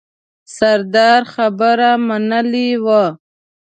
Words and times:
سردار 0.55 1.21
خبره 1.33 1.91
منلې 2.07 2.69
وه. 2.85 3.05